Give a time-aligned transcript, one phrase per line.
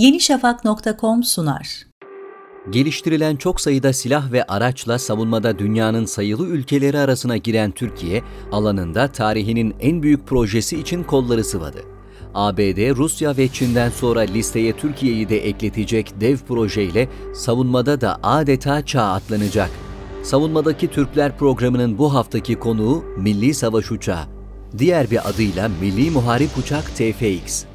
[0.00, 1.86] yenişafak.com sunar.
[2.70, 9.74] Geliştirilen çok sayıda silah ve araçla savunmada dünyanın sayılı ülkeleri arasına giren Türkiye, alanında tarihinin
[9.80, 11.82] en büyük projesi için kolları sıvadı.
[12.34, 19.02] ABD, Rusya ve Çin'den sonra listeye Türkiye'yi de ekletecek dev projeyle savunmada da adeta çağ
[19.02, 19.70] atlanacak.
[20.22, 24.24] Savunmadaki Türkler programının bu haftaki konuğu Milli Savaş Uçağı.
[24.78, 27.69] Diğer bir adıyla Milli Muharip Uçak TFX.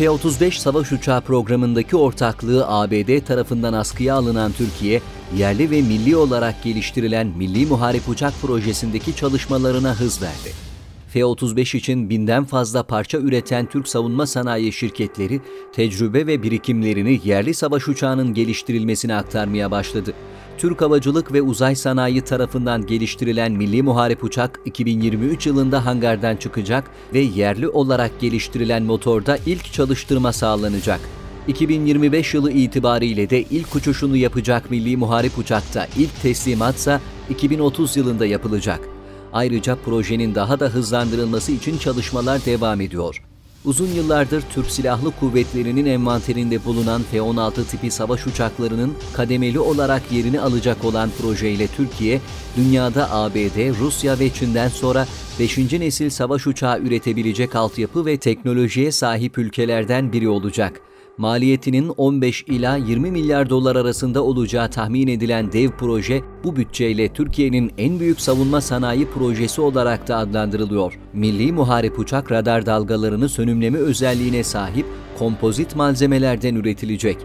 [0.00, 5.02] F-35 savaş uçağı programındaki ortaklığı ABD tarafından askıya alınan Türkiye,
[5.36, 10.69] yerli ve milli olarak geliştirilen Milli Muharip Uçak projesindeki çalışmalarına hız verdi.
[11.12, 15.40] F-35 için binden fazla parça üreten Türk savunma sanayi şirketleri,
[15.72, 20.12] tecrübe ve birikimlerini yerli savaş uçağının geliştirilmesine aktarmaya başladı.
[20.58, 27.18] Türk Havacılık ve Uzay Sanayi tarafından geliştirilen Milli Muharip Uçak 2023 yılında hangardan çıkacak ve
[27.18, 31.00] yerli olarak geliştirilen motorda ilk çalıştırma sağlanacak.
[31.48, 38.99] 2025 yılı itibariyle de ilk uçuşunu yapacak Milli Muharip Uçak'ta ilk teslimatsa 2030 yılında yapılacak.
[39.32, 43.22] Ayrıca projenin daha da hızlandırılması için çalışmalar devam ediyor.
[43.64, 50.84] Uzun yıllardır Türk Silahlı Kuvvetleri'nin envanterinde bulunan F-16 tipi savaş uçaklarının kademeli olarak yerini alacak
[50.84, 52.20] olan projeyle Türkiye,
[52.56, 55.06] dünyada ABD, Rusya ve Çin'den sonra
[55.40, 55.58] 5.
[55.58, 60.80] nesil savaş uçağı üretebilecek altyapı ve teknolojiye sahip ülkelerden biri olacak
[61.20, 67.72] maliyetinin 15 ila 20 milyar dolar arasında olacağı tahmin edilen dev proje bu bütçeyle Türkiye'nin
[67.78, 70.98] en büyük savunma sanayi projesi olarak da adlandırılıyor.
[71.12, 74.86] Milli Muharip Uçak radar dalgalarını sönümleme özelliğine sahip
[75.18, 77.16] kompozit malzemelerden üretilecek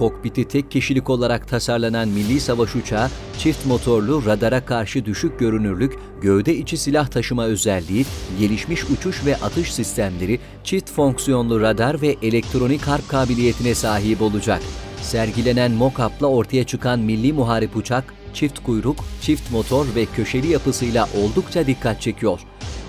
[0.00, 6.56] kokpiti tek kişilik olarak tasarlanan milli savaş uçağı, çift motorlu, radara karşı düşük görünürlük, gövde
[6.56, 8.06] içi silah taşıma özelliği,
[8.38, 14.62] gelişmiş uçuş ve atış sistemleri, çift fonksiyonlu radar ve elektronik harp kabiliyetine sahip olacak.
[15.02, 21.66] Sergilenen mock-up'la ortaya çıkan milli muharip uçak, çift kuyruk, çift motor ve köşeli yapısıyla oldukça
[21.66, 22.40] dikkat çekiyor.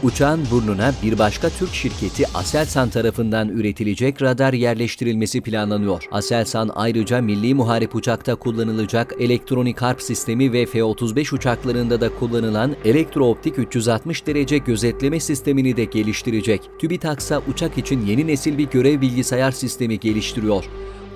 [0.03, 6.03] Uçağın burnuna bir başka Türk şirketi Aselsan tarafından üretilecek radar yerleştirilmesi planlanıyor.
[6.11, 13.59] Aselsan ayrıca milli muharip uçakta kullanılacak elektronik harp sistemi ve F-35 uçaklarında da kullanılan elektrooptik
[13.59, 16.61] 360 derece gözetleme sistemini de geliştirecek.
[16.79, 20.65] TÜBİTAK'sa uçak için yeni nesil bir görev bilgisayar sistemi geliştiriyor.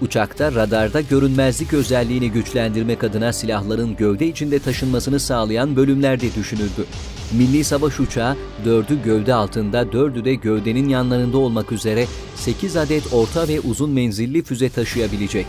[0.01, 6.85] Uçakta radarda görünmezlik özelliğini güçlendirmek adına silahların gövde içinde taşınmasını sağlayan bölümler de düşünüldü.
[7.31, 12.05] Milli Savaş Uçağı 4'ü gövde altında 4'ü de gövdenin yanlarında olmak üzere
[12.35, 15.45] 8 adet orta ve uzun menzilli füze taşıyabilecek.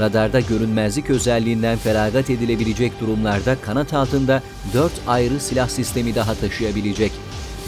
[0.00, 4.42] Radarda görünmezlik özelliğinden feragat edilebilecek durumlarda kanat altında
[4.74, 7.12] 4 ayrı silah sistemi daha taşıyabilecek.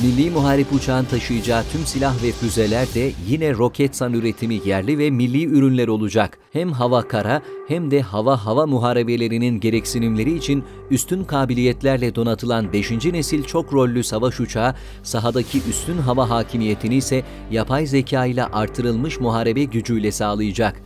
[0.03, 5.45] Milli Muharip Uçağın taşıyacağı tüm silah ve füzeler de yine Roketsan üretimi yerli ve milli
[5.45, 6.39] ürünler olacak.
[6.53, 12.91] Hem hava kara hem de hava hava muharebelerinin gereksinimleri için üstün kabiliyetlerle donatılan 5.
[12.91, 19.65] nesil çok rollü savaş uçağı sahadaki üstün hava hakimiyetini ise yapay zeka ile artırılmış muharebe
[19.65, 20.83] gücüyle sağlayacak.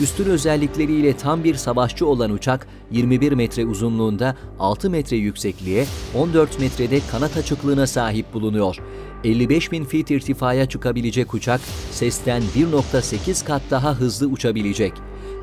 [0.00, 7.00] Üstün özellikleriyle tam bir savaşçı olan uçak 21 metre uzunluğunda 6 metre yüksekliğe 14 metrede
[7.10, 8.76] kanat açıklığına sahip bulunuyor.
[9.24, 11.60] 55 bin feet irtifaya çıkabilecek uçak
[11.90, 14.92] sesten 1.8 kat daha hızlı uçabilecek.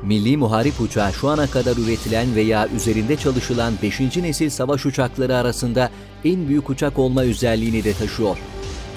[0.02, 4.00] Milli Muharip Uçağı şu ana kadar üretilen veya üzerinde çalışılan 5.
[4.00, 5.90] nesil savaş uçakları arasında
[6.24, 8.38] en büyük uçak olma özelliğini de taşıyor.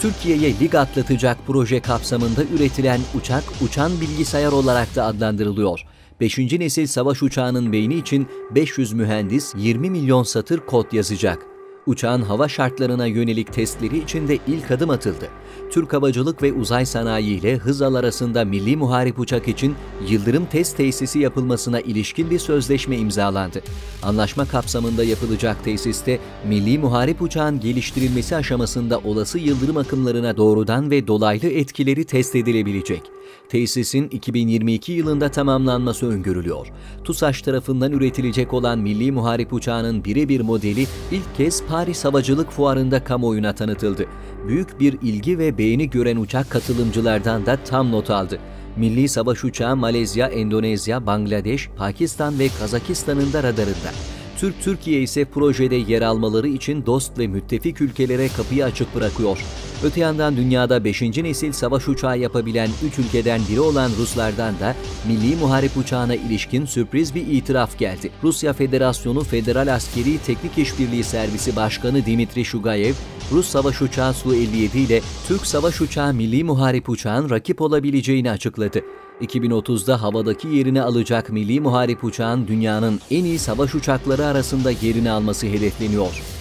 [0.02, 5.86] Türkiye'ye lig atlatacak proje kapsamında üretilen uçak uçan bilgisayar olarak da adlandırılıyor.
[6.20, 6.38] 5.
[6.38, 11.49] nesil savaş uçağının beyni için 500 mühendis 20 milyon satır kod yazacak.
[11.90, 15.28] Uçağın hava şartlarına yönelik testleri için de ilk adım atıldı.
[15.72, 19.76] Türk Havacılık ve Uzay Sanayi ile Hızal arasında milli muharip uçak için
[20.10, 23.62] Yıldırım Test Tesisi yapılmasına ilişkin bir sözleşme imzalandı.
[24.04, 31.48] Anlaşma kapsamında yapılacak tesiste milli muharip uçağın geliştirilmesi aşamasında olası yıldırım akımlarına doğrudan ve dolaylı
[31.48, 33.02] etkileri test edilebilecek.
[33.50, 36.68] Tesisin 2022 yılında tamamlanması öngörülüyor.
[37.04, 43.56] TUSAŞ tarafından üretilecek olan milli muharip uçağının birebir modeli ilk kez Paris Havacılık Fuarı'nda kamuoyuna
[43.56, 44.06] tanıtıldı.
[44.48, 48.40] Büyük bir ilgi ve beğeni gören uçak katılımcılardan da tam not aldı.
[48.78, 53.92] Milli savaş uçağı Malezya, Endonezya, Bangladeş, Pakistan ve Kazakistan'ın da radarında.
[54.38, 59.46] Türk Türkiye ise projede yer almaları için dost ve müttefik ülkelere kapıyı açık bırakıyor.
[59.84, 61.02] Öte yandan dünyada 5.
[61.02, 64.76] nesil savaş uçağı yapabilen 3 ülkeden biri olan Ruslardan da
[65.08, 68.12] milli muharip uçağına ilişkin sürpriz bir itiraf geldi.
[68.24, 72.94] Rusya Federasyonu Federal Askeri Teknik İşbirliği Servisi Başkanı Dimitri Shugayev,
[73.32, 78.82] Rus savaş uçağı Su-57 ile Türk savaş uçağı milli muharip uçağın rakip olabileceğini açıkladı.
[79.22, 85.48] 2030'da havadaki yerini alacak milli muharip uçağın dünyanın en iyi savaş uçakları arasında yerini alması
[85.48, 86.39] hedefleniyor.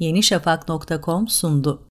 [0.00, 1.82] yenişafak.com sundu.